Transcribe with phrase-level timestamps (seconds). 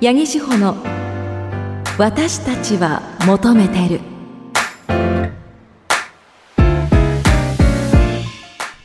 [0.00, 0.76] 八木志保の
[1.98, 4.00] 私たちは求めてる。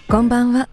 [0.09, 0.67] こんばんは。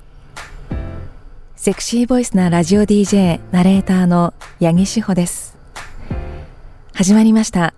[1.56, 4.32] セクシーボイスなラジオ DJ ナレーターの
[4.62, 5.58] 八木志保です。
[6.94, 7.74] 始まりました。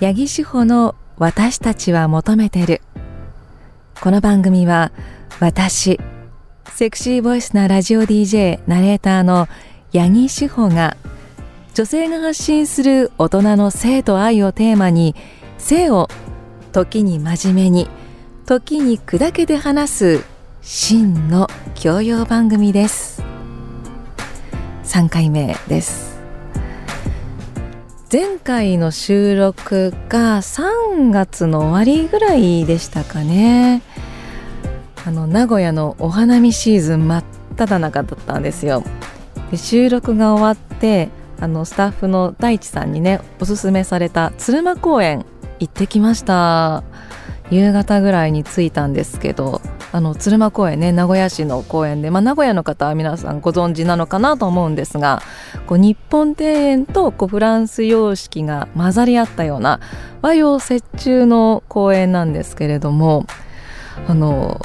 [0.00, 2.82] 八木志保の私たちは求めてる。
[4.00, 4.90] この番組は
[5.38, 6.00] 私
[6.72, 9.46] セクシーボイスなラジオ DJ ナレーターの
[9.92, 10.96] 八木志保が
[11.76, 15.14] 女性が発信する大人の性と愛をテーマに
[15.58, 16.08] 性を
[16.72, 17.90] 時に真面目に
[18.46, 20.24] 時に砕けて話す
[20.62, 23.22] 真の教養番組です。
[24.84, 26.18] 3回目です。
[28.10, 33.82] 前回の収録が3月の終わりぐらいでしたかね。
[35.04, 37.24] あの名古屋のお花見シーズン真っ
[37.54, 38.82] 只中だったんですよ。
[39.50, 45.24] で収録が終わってあのスタッフの大地さんにねおすすめされた鶴間公園
[45.58, 46.82] 行ってきました。
[47.50, 49.60] 夕方ぐらいに着いたんですけど
[49.92, 55.22] あの鶴間公園ね名古屋市の公園で、まあ、名古屋の方は皆さんご存知なのかなと思うんですが
[55.66, 59.80] こう日本庭園とこうフランス様式が混ざり合ったような
[60.22, 63.26] 和洋折衷の公園なんですけれども
[64.08, 64.60] あの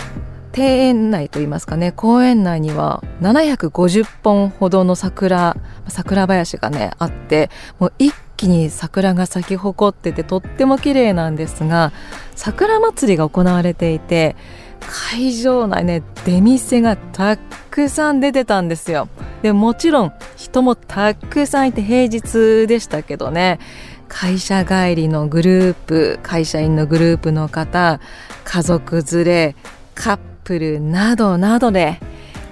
[0.55, 5.55] 庭園内といいますかね公園内には750本ほどの桜
[5.87, 7.49] 桜林がねあって
[7.79, 11.91] もう一気に桜が咲き誇っててとっても綺麗なんですが
[12.35, 14.35] 桜祭りが行われていて
[14.79, 19.07] 会場内ね出店がたくさん出てたんですよ。
[19.43, 23.59] でもちろん人もたくさんいて平日でしたけどね
[24.07, 27.99] 会社帰りのグループ会社員のグループの方
[28.43, 29.55] 家族連れ
[29.95, 31.99] カップルなどなどで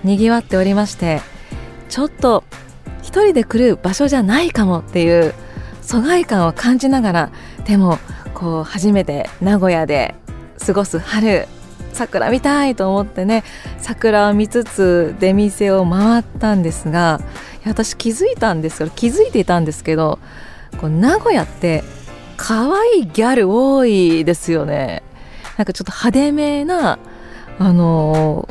[0.04, 1.22] 賑わっておりまして
[1.90, 2.44] ちょっと
[3.02, 5.33] 一人で来る場所じゃないかもっていう
[5.82, 7.32] 疎外感を感じながら
[7.66, 7.98] でも
[8.33, 10.16] こう初めて名古屋で
[10.66, 11.48] 過ごす春
[11.94, 13.44] 桜見たいと思ってね
[13.80, 17.20] 桜を見つつ出店を回ったんですが
[17.66, 20.20] 私気づいたんですよ気づいていたんですけど
[20.77, 21.83] こう名古屋って
[22.38, 25.04] 可愛いギャル多いですよね。
[25.58, 26.98] なんかちょっと派手めな
[27.59, 28.49] あの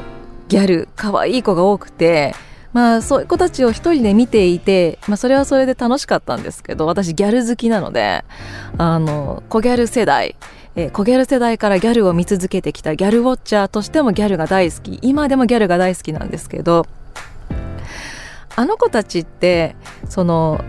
[0.49, 2.35] ギャル可愛い子が多くて
[2.73, 8.25] まあそういう子たちを一人で見ていて、まあ、それはそれで楽しかったんですけど私ギャル好きなので
[8.77, 10.37] あの小ギャル世代
[10.77, 16.87] えー、小ギャル世代からギャルを見続けてきたギャルウォッチャーとしてもギャルが大好き今でもギャルが大好きなんですけど
[18.55, 19.75] あの子たちって
[20.09, 20.65] その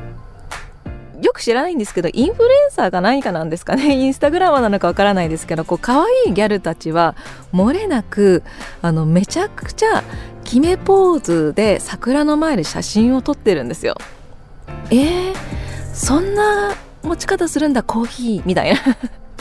[1.22, 3.94] よく知らないんですけどインフルエンサーが何かなんですかね？
[3.98, 7.16] インスタグラマーなのかわからないですけどこう可愛いギャルたちは
[7.54, 8.44] 漏れなく
[8.82, 10.04] あのめちゃくちゃ
[10.44, 13.96] 決めポーズで桜の前で写真を撮ってるんですよ。
[14.92, 15.34] えー、
[15.94, 18.80] そんな持ち方するんだコーヒーみたいな。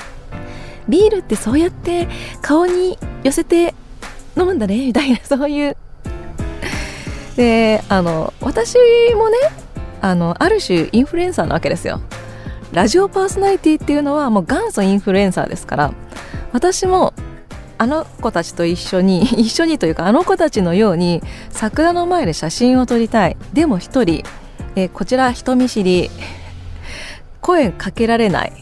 [0.88, 2.08] ビールってそうやって
[2.40, 3.74] 顔に寄せて
[4.36, 5.18] 飲むんだねみたいな。
[5.22, 5.76] そういう。
[7.36, 8.76] であの私
[9.14, 9.38] もね
[10.00, 12.00] あのある種インフルエンサーなわけですよ。
[12.72, 15.94] ラジオパーソナリティっていうのはもう元祖インフルエンサーですから
[16.52, 17.14] 私も
[17.78, 23.36] あの子たちと一緒に 一緒にというかあの子たちのように桜の前で写真を撮りたい。
[23.52, 24.24] でも一人、
[24.76, 26.10] えこちら人見知り。
[27.40, 28.52] 声かけられない。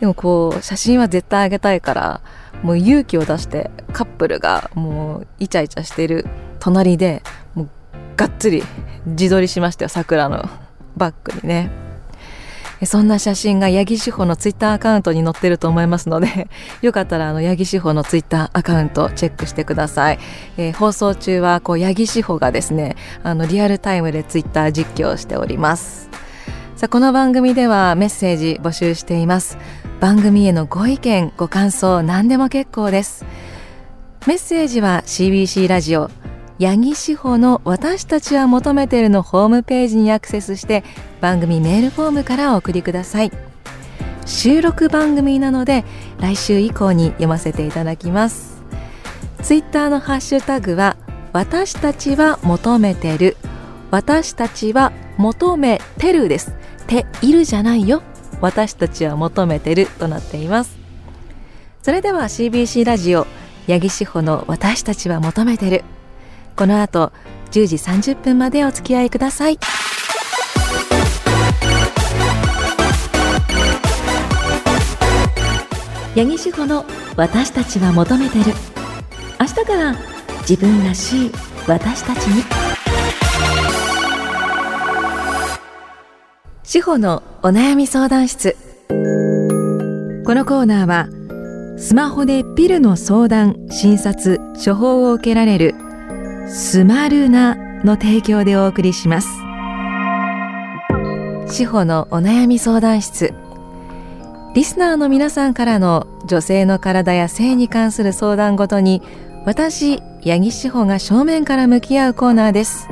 [0.00, 2.20] でもこう写真は絶対あげたいから
[2.62, 6.26] もう勇気を出してカップルがもうイチャイチャしてる
[6.58, 7.22] 隣で
[7.54, 7.68] もう
[8.16, 8.62] がっつり
[9.06, 10.48] 自撮りしましたよ桜の
[10.96, 11.90] バッグにね。
[12.86, 16.48] そんな写真が八木志保のツイッターアカウントに載ってると思いますので
[16.80, 20.18] よかったらあの八木志保のツイッターアカウントチェックしてください、
[20.56, 26.08] えー、放送中はこう八木志保がですねあのリアルタイムでツイッター実況しております。
[26.76, 29.58] さあこの番組ではメッセージ募集しています。
[30.00, 33.26] 番組へのご意見ご感想何でも結構です。
[34.26, 36.10] メッセージは CBC ラジオ
[36.60, 40.84] 八木志保の私たちは求めているのホームページにアクセスして
[41.22, 43.32] 番組メールフォームからお送りください。
[44.26, 45.86] 収録番組なので
[46.20, 48.62] 来週以降に読ませていただきます。
[49.42, 50.98] ツイッターのハッシュタグは
[51.32, 53.38] 私たちは求めてる。
[53.90, 56.54] 私たちは求めてるです。
[56.86, 58.02] ているじゃないよ。
[58.42, 59.86] 私たちは求めてる。
[59.98, 60.76] となっています。
[61.82, 63.26] それでは CBC ラジオ
[63.66, 65.84] 八木志保の私たちは求めてる。
[66.56, 67.12] この後
[67.50, 69.58] 10時30分までお付き合いください。
[76.14, 76.84] 八木志保の
[77.16, 78.52] 私たちは求めてる。
[79.40, 79.94] 明日から
[80.40, 81.32] 自分らしい
[81.66, 82.42] 私たちに。
[86.62, 88.56] 志保のお悩み相談室。
[88.88, 88.94] こ
[90.34, 91.08] のコーナーは
[91.78, 95.74] スマホでピルの相談診察処方を受けられる
[96.52, 97.54] スマルナ
[97.84, 99.28] の提供でお送りします。
[101.46, 103.32] 志保のお悩み相談室。
[104.56, 109.00] リスナーの皆さんからの女性の体や性に関する相談ごとに
[109.46, 112.88] 私八木志保が正面から向き合うコーナーです。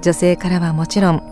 [0.00, 1.22] 女性からはもちろん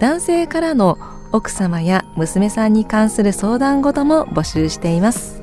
[0.00, 0.96] 男性からの
[1.30, 5.42] 奥様や娘さんに関する相談事も募集しています。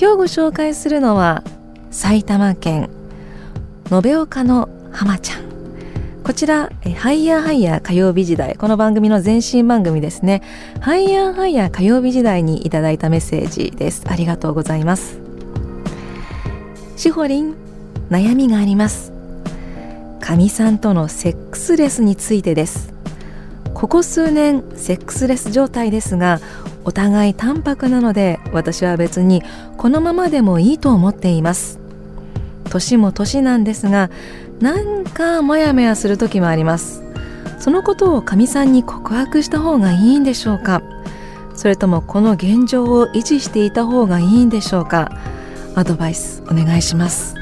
[0.00, 1.42] 今日ご紹介するのは
[1.90, 2.90] 埼玉県
[3.88, 5.46] 延岡の浜ちゃん。
[6.24, 8.56] こちらハイヤーハイヤー火曜日時代。
[8.56, 10.42] この番組の前身番組ですね。
[10.80, 14.02] ハイヤーハイヤー火曜日時代にいただいたメッセージです。
[14.06, 15.20] ありがとうございます。
[16.96, 17.54] しほりん
[18.10, 19.12] 悩みがあります。
[20.20, 22.92] かみさんとのセックスレスについてです。
[23.72, 26.40] ここ数年セックスレス状態ですが
[26.84, 29.42] お互い淡白なので私は別に
[29.76, 31.85] このままでもいいと思っています。
[32.68, 34.10] 年も年なんですが
[34.60, 37.02] なんかモヤモヤする時もあります。
[37.58, 40.82] そのことをかみさんに告白した方がいいんでしょうか。
[41.54, 45.10] それともこの現状を維持していた方がいいんでしょうか。
[45.74, 47.34] アドバイスお願いします。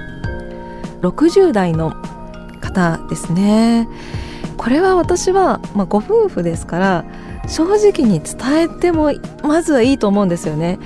[1.02, 1.94] 60代の
[2.60, 3.88] 方ですね。
[4.56, 7.04] これは私は、まあ、ご夫婦ですから
[7.46, 9.12] 正直に伝えても
[9.42, 10.78] まずはいいと思うんですよね。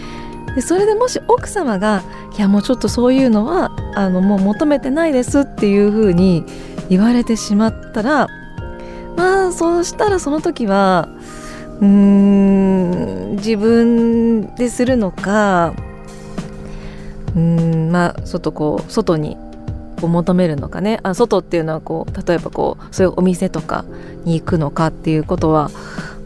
[0.58, 2.02] でそれでもし奥様が
[2.36, 6.44] いやもうちょっとそういうのはあのもう求めてないですっていうふうに
[6.88, 8.26] 言われてしまったら
[9.16, 11.08] まあそうしたらその時は
[11.80, 15.74] うーん自分でするのか
[17.36, 19.36] うんまあ外こう外に
[20.02, 20.98] を求めるのかね。
[21.04, 23.84] あ外っていうのはこう例えばこうそういうお店とか
[24.24, 25.70] に行くのかっていうことは、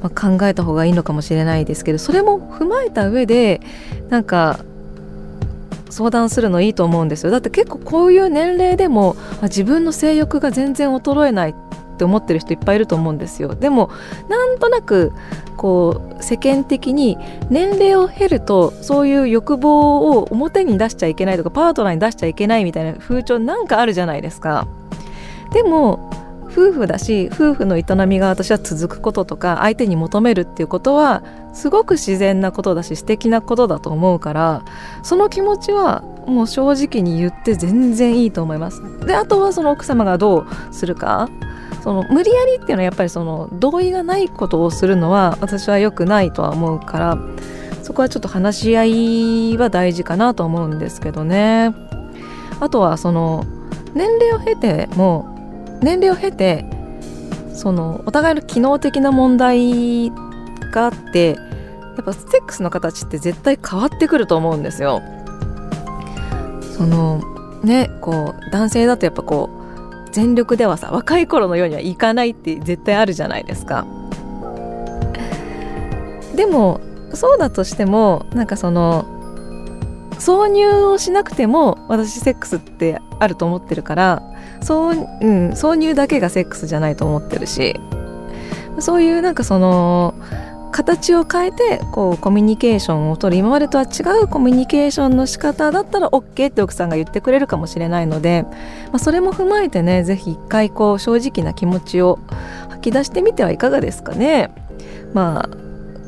[0.02, 3.60] まあ、考えた方がいいのかもしれないですけどそれも踏まえた上で
[4.08, 4.58] なんか
[5.90, 7.30] 相談するのいいと思うんですよ。
[7.30, 11.54] だって結構こういう年齢でも自分の性欲が全然衰えないっ
[11.98, 13.54] て思ってる人いっぱいいると思うんですよ。
[13.54, 13.90] でも
[14.30, 15.12] なんとなく
[15.58, 17.18] こう世間的に
[17.50, 24.66] 年齢を経るとそういう欲望を表に出しちゃいけないとかパートナーに出しちゃいけないみたいな風潮なんかあるじゃないですか。
[25.52, 26.10] でも
[26.52, 31.22] 夫婦だし夫婦の営みが私は続くこととか相手に求めるっていうことは
[31.54, 34.64] すごく自然なことだし素敵なことだと思うから
[35.02, 38.80] その気持ちはもう正直に言って全然いいと思います。
[39.06, 41.28] であとはその奥様がどうするか。
[41.82, 47.18] その無理やりっていうのはやっぱりその同意がないことをするのは私は良くないとは思うから
[47.82, 48.84] そこはちょっと話し合
[49.54, 51.74] いは大事かなと思うんですけどね。
[52.60, 53.44] あとはその
[53.94, 55.31] 年齢を経ても
[55.82, 56.64] 年齢を経て
[57.54, 60.10] そのお互いの機能的な問題
[60.72, 61.36] があって
[61.96, 65.02] やっぱセックスの形って絶対変わってくると思うんですよ。
[66.76, 67.20] その
[67.62, 69.50] ねこう男性だとやっぱこ
[70.08, 73.86] う全力ではさ若い頃のようにはいかないって絶対あるじゃないですか。
[76.34, 76.80] でも
[77.12, 79.04] そうだとしてもなんかその
[80.12, 84.22] 挿入をしなくても私セックスってあると思ってるから
[84.62, 87.78] そう、ん、挿入だけがセックスじゃないと思ってるし
[88.78, 90.14] そういうなんかその
[90.72, 98.46] 形を変えてこうコミュニケーションを取る今までとは違うコミュニケーションの仕方だったら OK って奥さんが言ってくれるかもしれないので、
[98.86, 102.18] まあ、それも踏まえてね是非一回こう正直な気持ちを
[102.70, 104.50] 吐き出してみてはいかがですかね。
[105.12, 105.48] まあ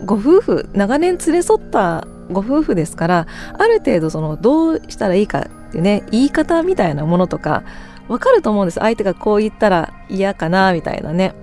[0.06, 7.64] ご夫婦長年連れ添ったご夫婦ですからある程度そのどうしたらいいかってね言い方みたいなものとか
[8.08, 8.80] わかると思うんです。
[8.80, 11.34] 相手がこう言ったら嫌かなみたいなね。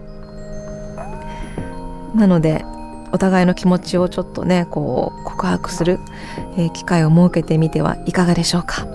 [2.16, 2.66] なので
[3.12, 6.00] お互いの気持ちをちょっとねこう告白する、
[6.58, 8.86] え、機会を設けてみてはいかがでしょうか。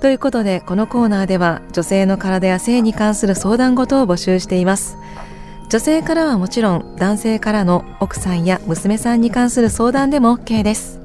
[0.00, 4.96] ということでこのコーナーでは女性の体や性に関する相談事を募集しています。
[5.68, 11.00] 女性からはもちろん男性からの奥さんや娘さんに関する相談でも OK です。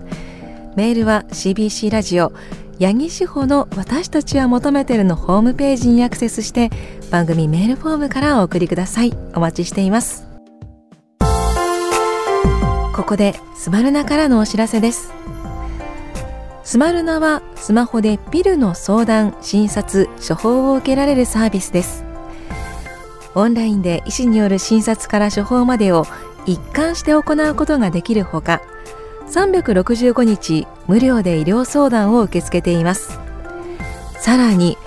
[0.75, 2.31] メールは CBC ラジオ
[2.79, 6.69] 八木志保の私たちは求めてるのホームページにアクセスして
[7.09, 9.13] 番組メールフォームからお送りください。
[9.33, 10.27] お待ちしています。
[12.93, 15.13] ここでスマルナからのお知らせです。
[16.63, 22.03] スマルナはスマホでピルの相談、診察、処方を受けられるサービスです。
[23.35, 26.05] オンラインで医師による診察から処方までを
[26.45, 28.61] 一貫して行うことができるほか
[29.29, 33.19] 365日無料で医療相談を受け付けています。
[34.19, 34.77] さらに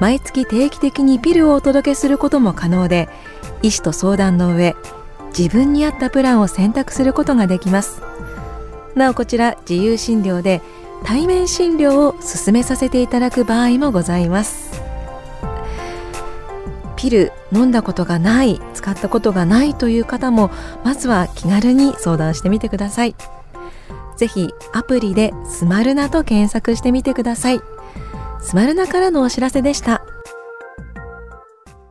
[0.00, 3.08] 毎月定期的にピルをお届けすることも可能で
[3.62, 4.74] 医師と相談の上
[5.36, 8.02] 自分に合ったプランを選択することができます。
[8.94, 10.62] なおこちら自由診療で
[11.04, 14.80] 対面診療を進めさせていただく場合もございます。
[16.96, 20.50] ピル飲んだことがない使ったことがないという方も
[20.84, 23.14] まずは気軽に相談してみてください。
[24.16, 27.60] ぜひアプリでスマルナと検索してみてください。
[28.40, 30.04] スマルナからのお知らせでした。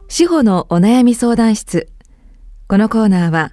[0.07, 1.89] 司法のお悩み相談室。
[2.67, 3.51] このコーナーは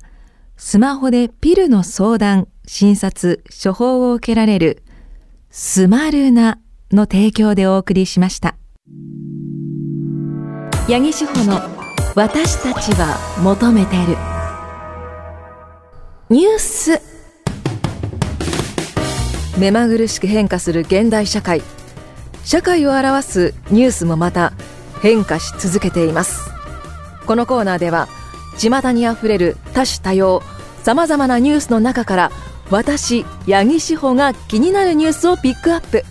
[0.56, 4.82] スマホでピルの相談診察処方を受けられる
[5.50, 6.58] スマルナ
[6.92, 8.56] の提供でお送りしました。
[10.86, 11.60] 八木志保の
[12.14, 14.16] 私たちは求めてる。
[16.28, 17.09] ニュース。
[19.60, 21.60] 目まぐるしく変化する現代社会。
[22.46, 24.54] 社会を表すニュースもまた
[25.02, 26.50] 変化し続けています。
[27.26, 28.08] このコーナーでは
[28.56, 30.42] 巷にあふれる多種多様
[30.82, 32.30] さまざまなニュースの中から
[32.70, 36.04] 私八木志保が気になるニュースをピックアップ。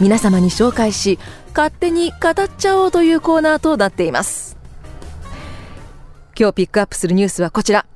[0.00, 1.18] 皆様に紹介し
[1.56, 4.56] 勝手に語っちゃおうというコーナーとなっています。
[6.38, 7.86] 今日ピックアップするニュースはこちら。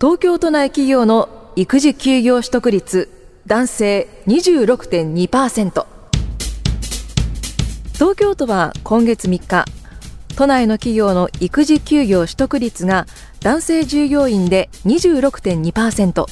[0.00, 3.10] 東京都内企業の育児休業取得率
[3.46, 5.86] 男性26.2%
[7.92, 9.66] 東京都は今月3日
[10.34, 13.06] 都内の企業の育児休業取得率が
[13.40, 16.24] 男性従業員で26.2%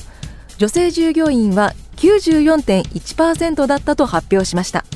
[0.56, 4.86] 女性従業員は94.1%だったと発表しました。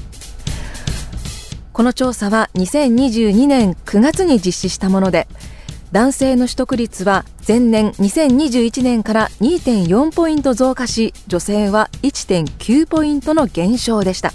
[1.75, 5.27] この調査は2022年9月に実施したもので
[5.95, 14.33] 男性の取得率は前年2021年から2.4ポイント増加し女性は1.9ポイントの減少でした。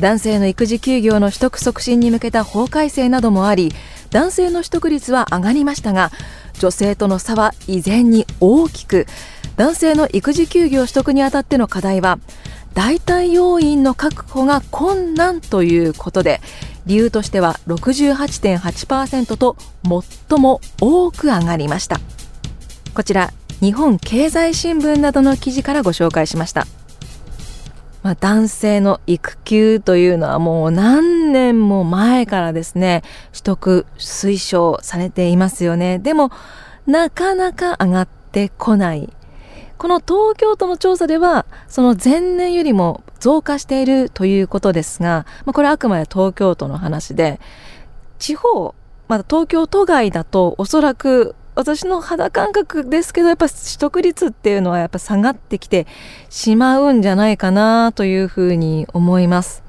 [0.00, 3.70] 男性の育児休業の取得促進に向けた法改正などもあり
[4.10, 6.10] 男性の取得率は上がりましたが
[6.58, 9.06] 女性との差は依然に大きく
[9.56, 12.18] 男性の育児休業取得にあたっての課題は
[12.74, 16.40] 代替要員の確保が困難ということで
[16.86, 19.56] 理由としては68.8%と
[20.28, 22.00] 最も多く上がりました
[22.94, 26.66] こちら日本経済新聞などの記事からご紹介しました
[28.02, 36.00] まあ、男性の育休というのはもう何年も前からですね、取得推奨されていますよね。
[36.00, 36.32] でも、
[36.86, 39.08] なかなか上がってこない
[39.82, 47.40] この東京都の調査では、その前年よりも増加しているということですが、まあ、これはあくまで東京都の話で、
[48.20, 48.76] 地方、
[49.08, 55.88] まだ東京都外だとおそらく私の肌感覚ですけど、やっぱ取得率っていうのはやっぱ下がってきて
[56.30, 59.64] しまうんじゃないかなというふうに思います。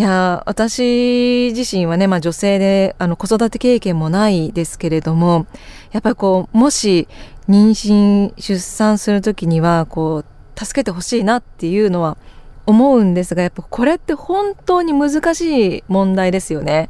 [0.00, 5.46] いや私自身はね、まあ、女性であの子育て経験もないですけれども
[5.92, 7.06] やっぱりこうもし
[7.50, 12.16] 妊娠出産する時にはこう助けてほしいなっていうのは
[12.64, 16.88] 思うんですがやっぱこれって本当に難しい問題ですよね。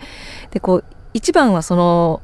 [0.52, 2.22] でこう一番はその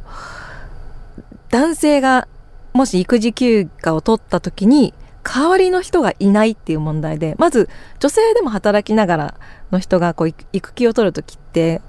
[1.50, 2.28] 男性が
[2.74, 9.34] もし育児休暇を取った時に代わりの人がいないっていう問題でまず女性でも働きながら
[9.70, 11.80] の人がこう育休を取る時って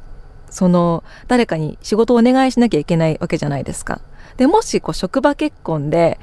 [0.50, 4.02] その誰かに仕事をお願いしなきゃいけないわけじゃないですか。
[4.38, 6.20] でもしこう職場結婚で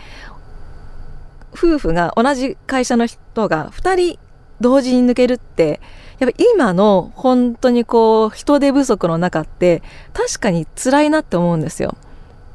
[1.53, 4.19] 夫婦が同じ会社の人が2人
[4.61, 5.81] 同時に抜けるって
[6.19, 9.83] やっぱ今の本当にこう人手不足の中って
[10.13, 11.97] 確かに辛いなって思うんですよ。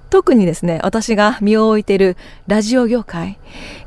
[0.10, 3.38] 特にですね、私が身を置いているラジオ業界、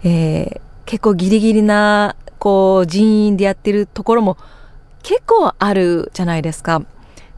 [0.05, 4.37] えー、結構ギリギリなこう人員でやってるところも
[5.03, 6.83] 結構あるじゃないですか。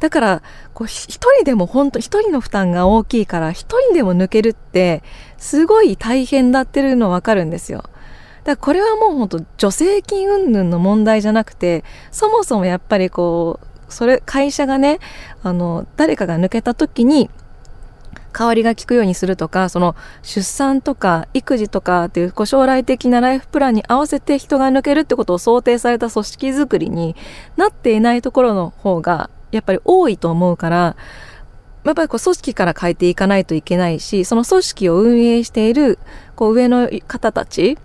[0.00, 0.42] だから、
[0.74, 5.02] こう、一人でも本当一人の負担が大きいから、一人でも抜けるって、
[5.38, 7.78] すごい大変だってるのわかるんですよ。
[7.78, 7.90] だか
[8.44, 14.98] らこれはもう本当助成金云々の問題じゃなくて、そもそもやっぱりこう、それ、会社がね、
[15.42, 17.30] あの、誰かが抜けた時に、
[18.36, 27.14] 代わりが効くようにするとか、その出産とか育児とかっていうこう将来的なライフプランに合わせて人が抜けるってことを想定された組織づくりに
[27.56, 30.96] なっていないところの方がやっぱり多いと思うから、
[31.84, 35.98] やっぱりこう組織から変えていかないといけないし、その組織を運営している
[36.34, 37.78] こう上の方たち、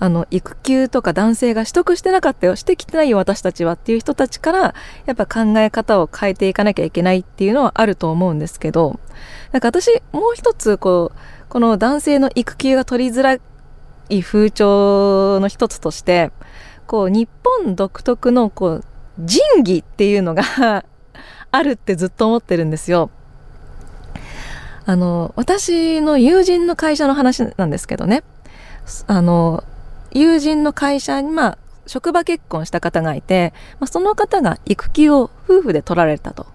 [0.00, 8.98] あの、育休とか男性が取得してなかったよ、してきてないよ私たちはっていう人たちから、やっぱ考え方を変えていかなきゃいけないっていうのはあると思うんですけど、
[9.52, 11.18] なんか私、もう一つ、こう、
[11.50, 13.34] この男性の育休が取りづら
[14.08, 16.32] い風潮の一つとして、
[16.86, 18.84] こう、日本独特の、こう、
[19.18, 20.42] 仁義っていうのが
[21.52, 23.10] あるってずっと思ってるんですよ。
[24.86, 28.24] あの私の友人の会社の話なんですけどね
[29.06, 29.62] あの
[30.12, 36.46] 友人の会社にまあ職場結婚した方がいて、まあ、その方が育休を夫婦で取られたと。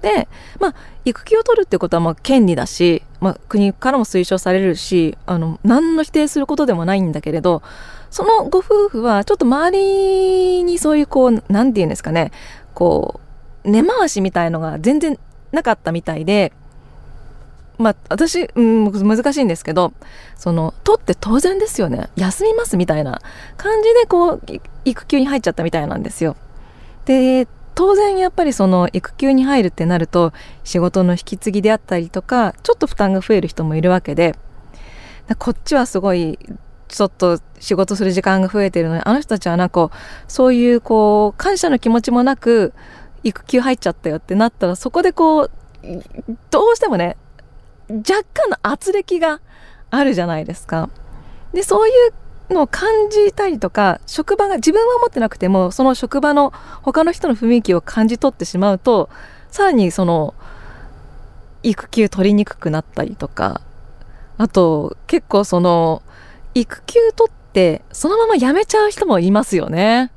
[0.00, 0.28] で、
[0.58, 7.62] まあ、育休を取るってことはまあ権利だし、まあ、国からも推奨されるしあの何の否定することでもないんだけれど
[8.10, 12.32] そのご夫婦はちょっと周りにそういうこう何て言うんですかね
[12.72, 13.20] こ
[13.64, 15.18] う根回しみたいのが全然
[15.52, 16.52] なかったみたいで
[17.80, 19.92] まあ私、うん、難しいんですけど
[20.36, 23.22] その取って当然ですよね休みますみたいな
[23.56, 24.42] 感じでこう
[24.84, 26.36] 育休に入っちゃったみたいなんですよ。
[27.06, 30.34] で当然やっぱりその育休に入るってなると
[30.64, 34.34] 仕事の引き継ぎであったりとかちょっと負担が増える人もいるわけで
[35.38, 36.38] こっちはすごい
[36.88, 39.90] ちょっと仕事する時間が増えてるのにあの人たちはなんか
[40.28, 42.74] そういうこう感謝の気持ちもなく
[43.22, 45.50] 育休入っちゃったよってなったらそこでこう
[46.50, 47.16] どうしてもね
[47.90, 49.40] 若干の圧力が
[49.90, 50.88] あるじゃないですか。
[51.52, 51.92] でそうい
[52.50, 59.08] うのを感じたりとか職場が自分は思ってなくてもその職場の他の人の雰囲気を感じ取ってしまうと
[59.50, 60.34] さらにその
[61.62, 63.60] 育休取りにくくなったりとか
[64.38, 66.02] あと結構その
[66.54, 70.10] 育休取ってそのまま辞めちゃう人もいますよね。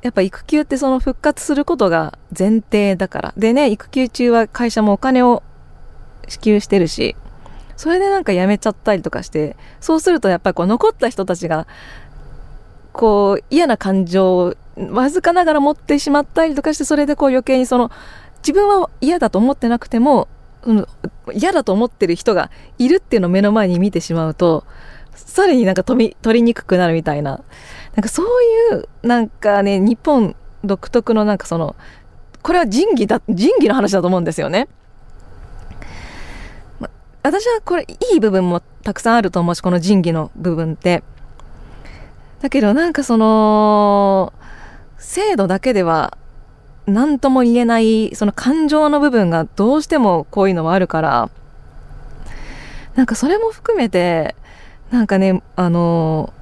[0.00, 3.34] やっぱ育休ってその復活することが前提だから。
[3.36, 5.42] でね、育休中は会社もお金を
[6.28, 7.16] 支給してるし、
[7.78, 11.68] それでなんか辞めちゃったりとかしてそうするとやっぱりこう残った人たちが
[12.92, 14.54] こう嫌な感情を
[14.90, 17.92] わずかながら持ってしまったりとかしてそれでこう余計にその
[18.38, 20.26] 自分は嫌だと思ってなくても
[20.62, 20.86] うん
[21.32, 24.64] 嫌だと思ってる人がいるっていうのを目の前に見てしまうと
[25.14, 27.42] さらになんか取りにくくなるみたいな
[27.94, 28.26] なんかそう
[28.76, 31.76] いうなんかね日本独特のなんかその
[32.42, 34.68] これは仁義だ仁義の話だと思うんですよね。
[37.28, 41.02] 私はこれいい部分もたくさんあると思うしこの仁義の部分って。
[42.40, 44.32] だけどなんかその
[44.96, 46.16] 制度だけでは
[46.86, 51.30] 何とも言えないその感情の部分がどうしてもこういうのはあるから
[52.94, 54.34] なんかそれも含めて
[54.90, 56.32] なんかねあの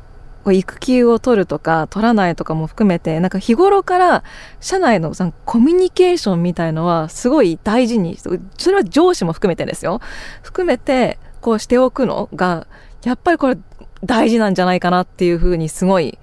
[0.47, 4.23] こう育休を取るとか取らないとかも含めてなんか日頃から
[4.61, 5.13] 社内の
[5.45, 10.01] コミュニケーションみたいのはすごい大事にそれは上司も含めてですよ
[10.45, 12.69] 含めてこうしておくのが
[13.03, 13.59] やっぱりこれ
[14.05, 16.17] 大事なんじゃないかなっていうふうにすごい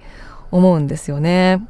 [0.50, 1.62] 思うんですよね。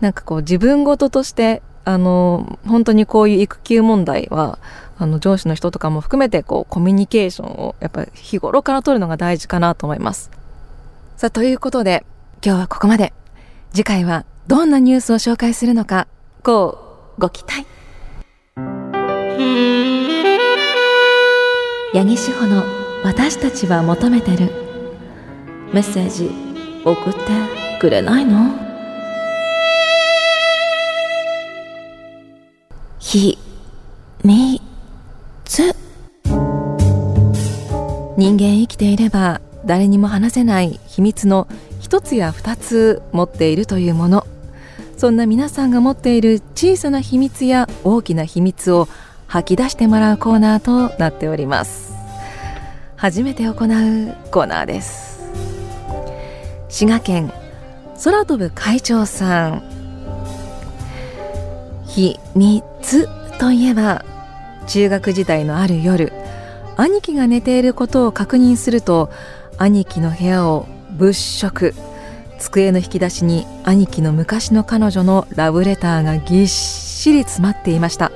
[0.00, 4.58] なんかこう自分事としてあの本当にこういう育休問題は
[4.96, 10.39] あの上司の人とかも含めてこうコミュニケーションをやっぱり日頃から取るのが大事かなと思います。
[11.20, 12.06] さあ、ということで、
[12.42, 13.12] 今日はここまで。
[13.74, 16.08] 次回はどんなニュースを紹介するのか、
[16.42, 17.66] こう、ご期待。
[21.92, 22.64] 八木志保の
[23.04, 24.50] 私たちは求めてる。
[25.74, 26.30] メッセージ
[26.86, 27.20] 送って
[27.78, 28.54] くれないの？
[32.98, 33.36] ひ、
[34.24, 34.62] み、
[35.44, 35.76] つ。
[38.16, 41.46] 人間生きていれば誰にも話せない秘密の
[41.80, 44.26] 一つや二つ持っているというもの
[44.96, 48.86] そんな皆さんが持っている小さな秘密や大きな秘密を
[49.28, 51.94] 吐き出してもらうコーナーとなっております。
[52.96, 53.54] 初めて行う
[54.30, 55.22] コーナーです。
[56.68, 57.32] 滋賀県
[58.04, 59.62] 空飛ぶ会長さん。
[61.86, 64.04] 秘密といえば
[64.66, 66.12] 中学時代のある夜
[66.76, 69.10] 兄貴が寝ていることを確認すると
[69.62, 71.74] 兄貴の部屋を物色。
[72.38, 78.10] 机の引き出しに兄貴の昔の彼女のラブレターがぎっしり詰まっていました。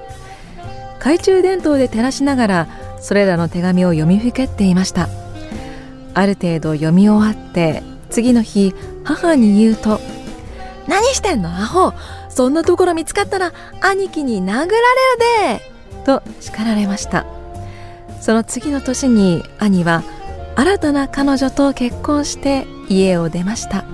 [1.00, 5.10] 懐中電灯で照らしながらそれらの手紙を読みふけっていました。
[6.14, 10.00] ある程度読み終わって次の日母に言うと
[10.88, 11.92] 「何してんのアホ。
[12.30, 13.52] そんなところ見つかったら
[13.82, 14.70] 兄貴に殴られる
[15.60, 15.60] で!」
[16.06, 17.26] と叱られました。
[18.22, 20.02] その次の年に兄は
[20.56, 23.84] 新たな彼女と結婚して家を出ました。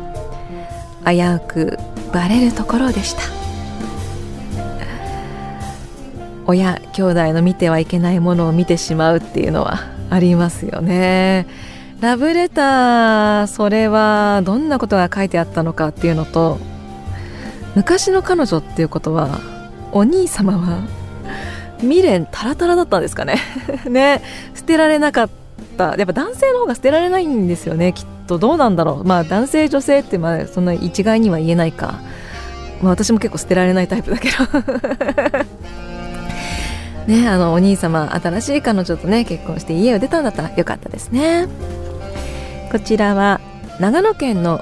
[1.07, 1.79] 危うく
[2.13, 3.23] バレるところでした。
[6.47, 9.79] 親兄弟の見てはいけないものを見てしまうっていうのは
[10.11, 11.47] ありますよね。
[12.01, 16.59] ラブレターそれはどんなことが書いてあったのかっていうのと
[17.75, 19.39] 昔の彼女っていうことは
[19.93, 20.83] お兄様は
[21.81, 23.37] 未練タラタラだったんですかね。
[23.89, 24.23] ね。
[24.55, 28.39] 捨てられなかっったやっぱ男性の方が捨てられないんですよねきっと。
[28.39, 29.05] どうなんだろう。
[29.05, 32.01] まあ男性女性ってまあそんな一概には言えないか、
[32.83, 34.37] まあ、私も結構捨てられないタイプだけど。
[37.07, 41.49] ねあのお兄様新しい彼女とね結婚して家を出たんだったらよかったですね。
[42.71, 43.41] こちらは
[43.81, 44.61] 長野県の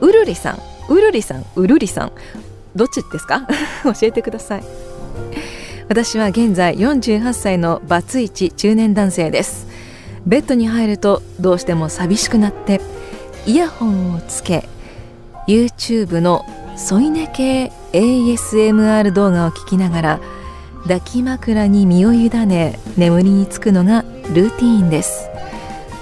[0.00, 0.58] うるりさん。
[0.88, 2.12] うるりさんうるりさん。
[2.74, 3.46] どっちですか？
[3.84, 4.62] 教えてください。
[5.88, 9.66] 私は現在48歳のバツイチ中年男性です。
[10.26, 12.80] ベッドに入るとどうしても寂しくなって
[13.46, 14.68] イヤホンをつけ
[15.48, 16.44] YouTube の
[16.76, 20.20] 添い寝系 ASMR 動画を聞きながら
[20.82, 24.02] 抱き枕に身を委ね眠りにつくのが
[24.34, 25.28] ルーティーンです。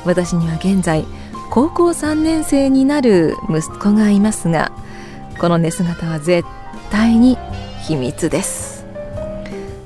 [0.05, 1.05] 私には現在
[1.51, 4.73] 高校3年生になる息子がいますが
[5.39, 6.49] この寝姿は絶
[6.91, 7.37] 対に
[7.83, 8.87] 秘密です。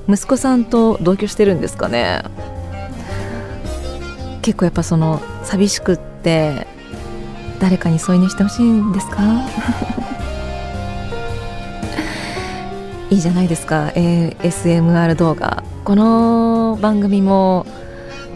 [0.07, 2.23] 息子さんと同居してるんですかね？
[4.45, 6.67] 結構やっぱその寂しくって
[7.59, 9.23] 誰かに添い寝してほしいんですか？
[13.09, 13.87] いいじゃないですか。
[13.95, 15.63] ASMR 動画。
[15.83, 17.65] この番組も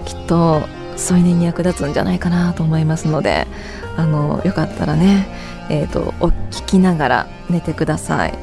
[0.06, 0.64] きっと
[0.96, 3.46] 添い寝に役立つんじゃないかなと思いますので
[3.96, 5.28] あのよかったらね、
[5.70, 8.34] えーと、お聞きながら寝てください。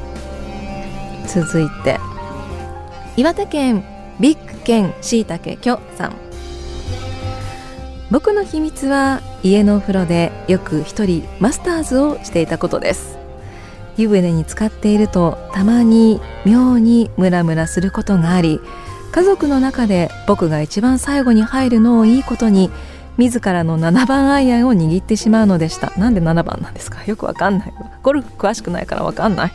[1.27, 1.99] 続いて
[3.17, 3.83] 岩手県
[4.21, 6.26] ビッグ県しいたけきょさん。
[8.09, 13.17] 僕の秘密は家のお風呂でよく一人マスターズをしていたことです。
[13.97, 18.61] 湯船に浸かっているとたまに妙にムラムラすることがあり
[19.11, 22.69] 家族の中で僕が一番最後に入るのをいいことに
[23.17, 25.91] 自らの7番アイアンを握ってしまうのでした。
[25.97, 27.03] なんで7番なんですか？
[27.05, 29.51] よくわかんないゴルフ詳しくないからわかんない。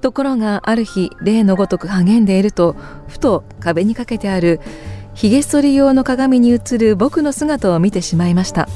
[0.00, 2.76] ところがある日例のごとく励んでいると
[3.08, 4.60] ふと壁にかけてある
[5.16, 8.68] ひげ剃り用の鏡に映る僕の姿を見てしまいました。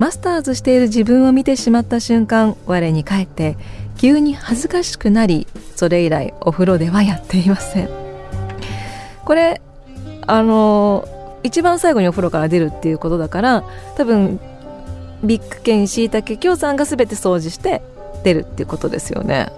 [0.00, 3.56] マスターズしている自分を見てしまった瞬間我に返って
[3.96, 7.88] 急に恥ずかしくなりそれ以来お風呂ではやっていません。
[9.24, 9.62] これ
[10.26, 11.08] あの
[11.44, 13.64] 一番最後にお風呂から出るっていうことだから
[13.96, 14.40] 多分
[15.22, 17.80] ビッグ犬しいたけ京さんが全て掃除して
[18.24, 19.52] 出るっていうことですよね。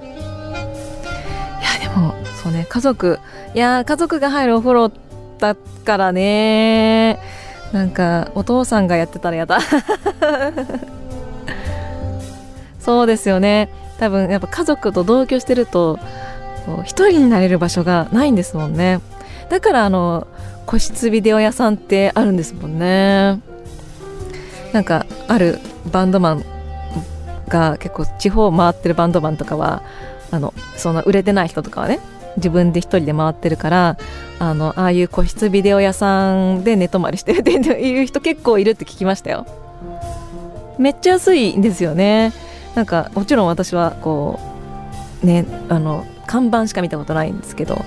[1.80, 3.18] いやでもそうね家族
[3.54, 4.92] いや家族が入るお風呂
[5.38, 7.18] だからね。
[7.72, 9.58] なんかお父さんがやってたらやだ。
[12.80, 13.68] そうですよね。
[13.98, 15.98] 多分やっぱ家族と同居してると
[16.84, 19.00] 一人になれる場所がないんですもんね。
[19.48, 20.26] だからあの
[20.66, 23.40] 個室ビデオ屋さんってあるんですもんね。
[24.72, 25.58] なんかある
[25.90, 26.44] バンドマン
[27.48, 29.82] が結構地方回ってるバンドマンとかは
[30.30, 32.00] あのそんな売れてない人とかはね
[32.36, 33.98] 自分で一人で回ってるから
[34.38, 39.46] あのああいう個室ビデオ屋さんで寝泊まりしてるっていう人結構いるって聞きましたよ。
[40.78, 42.32] めっちゃ安いんですよね。
[42.74, 44.38] なんかもちろん私はこ
[45.22, 47.82] うねあの看板しか見たことないんですけど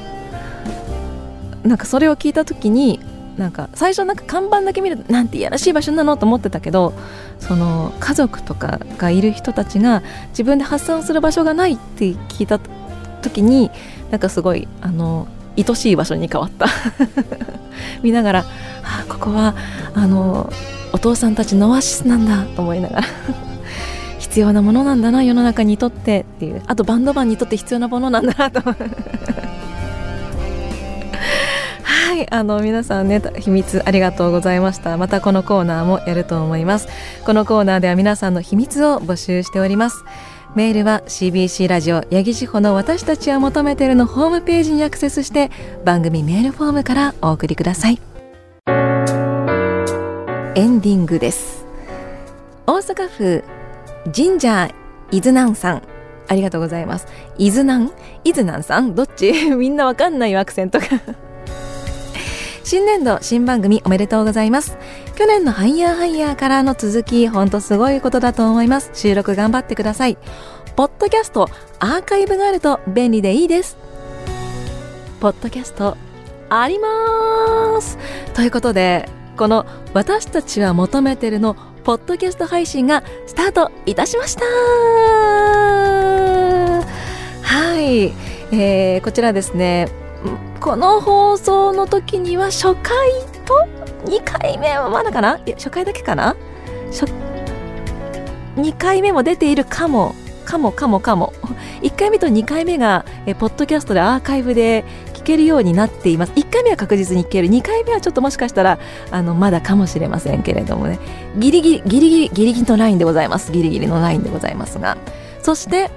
[1.63, 2.99] なんかそれを聞いた時に
[3.37, 6.93] なんか最初なんか看板だけ見るとなんていやらしい場所なのと思ってたけど
[7.39, 12.59] その家族とかがいる人たちが自分で発散する場所がないって聞いた
[13.19, 13.71] 時に
[14.11, 15.27] なんかすごいあの
[15.57, 16.67] 愛しい場所に変わった。
[18.03, 18.45] 見ながら
[18.83, 19.55] あここは
[19.93, 20.51] あの
[20.93, 23.07] お父さんたちのオアシスなんだと思いながら。
[24.19, 26.61] 必要なものなんだな世の中にとってっていう。
[26.67, 28.61] あとバンドマンにとって必要なものなんだなと。
[28.69, 28.75] は
[32.15, 34.97] いあの皆さんね秘密ありがとうございました。
[34.97, 36.87] またこのコーナーもやると思います。
[37.25, 40.03] このコーナーでは皆さんの秘密を募集しております。
[40.55, 45.51] メールは CBC ラジオ八木志保の私たちは求めてるのホームページにアクセスして
[45.85, 47.99] 番組メールフォームからお送りください。
[50.55, 51.65] エンディングです。
[52.65, 53.43] 大阪府
[54.13, 54.69] 神社
[55.11, 55.83] 伊豆南さん。
[56.27, 57.07] ありがとうございます。
[57.37, 57.91] 伊豆南？
[58.23, 58.93] 伊豆南さん？
[58.95, 59.31] どっち？
[59.55, 60.85] みんなわかんないアクセントが。
[62.63, 64.77] 新年度新番組おめでとうございます。
[65.15, 68.91] 去年のハイヤーハイヤーからの続きほんとすごいことだと思います。
[68.93, 70.17] 収録頑張ってください。
[70.75, 73.77] ポッドキャストアーカイブがあると便利でいいです。
[75.19, 75.97] ポッドキャスト
[76.49, 77.97] あります。
[78.33, 84.45] ということでこの私たちは求めてるのポッドキャスト配信がスタートいたしました。
[87.41, 88.13] はい、
[88.51, 89.87] えー、こちらですね。
[90.59, 93.09] この放送の時には初回
[93.45, 93.67] と
[94.05, 95.37] 2回目はまだかな？
[95.45, 96.35] いや初回だけかな？
[96.87, 97.05] 初
[98.55, 100.15] 2回目も出ているかも。
[100.45, 101.31] かもかもかも。
[101.81, 106.31] 1 回目と2回目がえポッドキャストでアーカイブで聞けるようになっています。
[106.33, 107.47] 1回目は確実に聞ける。
[107.47, 108.79] 2回目はちょっともしかしたら
[109.11, 110.99] あのまだかもしれませんけれどもね。
[111.37, 113.51] ギリギリギリギリギリギリのラインでございます。
[113.51, 114.97] ギリギリのラインでございますが。
[115.43, 115.91] そして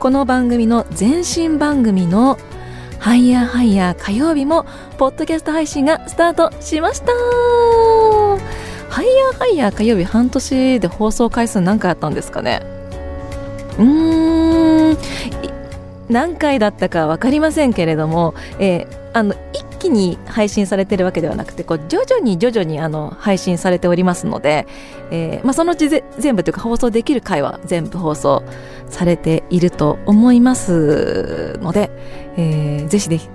[0.00, 2.36] この番組の前身番組の
[2.98, 4.64] ハイヤーハイヤー火曜日も
[4.98, 7.12] ポッドキャスト配信がスタートしました。
[8.90, 12.60] ハイヤーハイヤー火曜日半年で放送回数何回あったんですかね？
[13.78, 14.98] うーん。
[16.08, 24.66] 何回だったか分かりませんけれども、えー、あの一気に配信されてるわけではなくてこう徐々に徐々にあの配信されておりますので、
[25.10, 28.42] えーまあ、そのうち全部というか放送できる回は全部放送
[28.88, 31.90] されていると思いますので、
[32.36, 33.28] えー、ぜひぜひ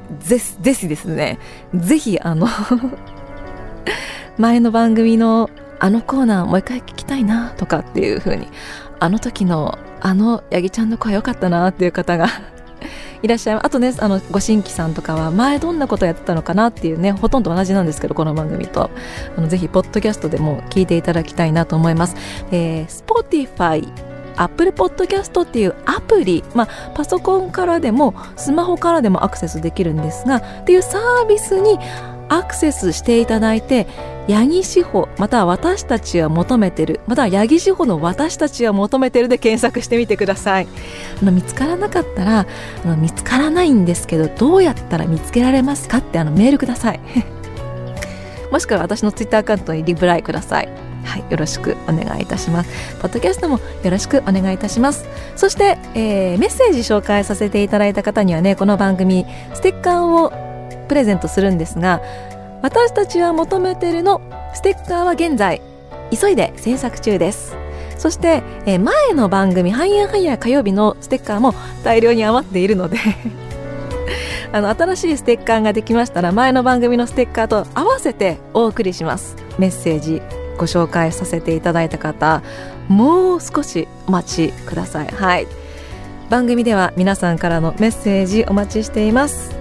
[0.61, 1.39] ぜひですね。
[1.73, 2.47] ぜひあの
[4.37, 8.47] 前の番組のあのコーナーもう一回聞きたいなとかっていう風に
[8.99, 12.27] あの時のあのヤギちゃんの声良かったなっていう方が
[13.23, 13.65] いらっしゃいます。
[13.65, 18.89] あとねあのご新規さんとかは前どんなことやってたのかなっていうねほとんど同じなんですけどこの番組と。
[19.37, 22.15] あのぜひポッドキャストでも聞いていただきたいなと思います、
[22.51, 24.08] えー、Spotify
[24.41, 31.77] Apple Podcast っていうアプリ、まあ、パソコンからでもスマホからでもアクセスできるんですがっていうサービスに
[32.29, 33.87] アクセスしていただいて
[34.27, 40.67] 八木志保または私たちは求めてるまたは八木志保の私たちは求めてるで検索してみてください。
[41.21, 42.45] あの見つからなかったら
[42.85, 46.99] あの見つからないんですけどどうやったら見つけられますかってあのメールください。
[48.51, 50.88] もしくは私のツイッターアカウントにリプライください。
[51.03, 52.69] はい、よろしくお願いいたします。
[53.01, 55.05] ポッドキャストもよろしくお願いいたします。
[55.35, 60.49] そして、えー、メッセージ紹介させていただいた方にはね、この番組、ステッカーを
[60.89, 62.01] プレゼントするんですが
[62.61, 64.19] 私たちは求めてるの
[64.53, 65.61] ステッカーは現在
[66.11, 67.55] 急いで制作中です
[67.97, 72.97] そして、えー、前の番組「ハイヤーハイヤー火曜日」のステッカーも大量に余っているので
[74.51, 80.21] あの新しいステッカーができましたら前の番組のステッカーと合わせてお送りしますメッセージ
[80.59, 82.43] ご紹介させていただいた方
[82.89, 85.07] もう少しお待ちください。
[85.07, 85.47] はい。
[86.29, 89.55] 番組では皆さんからのメッセージお待ちしています。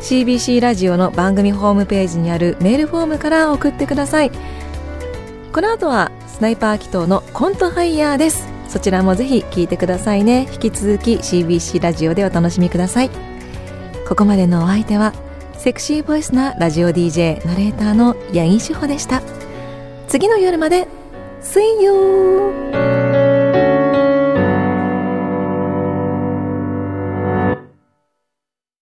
[0.00, 4.30] CBC ラジオの番組ホームページにあるメールフォームから送ってください。
[5.52, 8.48] この後はスナイパー祈祷のコントハイヤーです。
[8.68, 10.48] そちらもぜひ聞いてくださいね。
[10.52, 13.10] 引き続き CBC ラジオでお楽しみください。
[14.08, 15.12] ここまでのお相手は
[15.56, 19.41] セクシーボイスなラジオ DJ ナレーターの八木志保でした。
[20.12, 20.86] 次の夜まで
[21.40, 22.91] See you!